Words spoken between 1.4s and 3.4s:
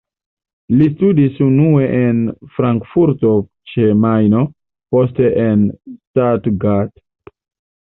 unue en Frankfurto